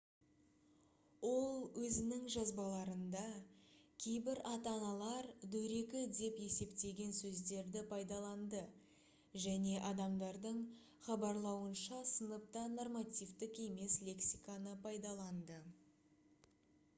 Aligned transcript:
ол 1.31 1.57
өзінің 1.87 2.23
жазбаларында 2.35 3.21
кейбір 4.05 4.41
ата-аналар 4.53 5.27
дөрекі 5.57 6.01
деп 6.21 6.39
есептеген 6.47 7.13
сөздерді 7.19 7.83
пайдаланды 7.93 8.63
және 9.47 9.75
адамдардың 9.93 10.65
хабарлауынша 11.09 12.03
сыныпта 12.17 12.67
нормативтік 12.79 13.65
емес 13.69 13.99
лексиканы 14.13 14.75
пайдаланды 14.91 15.61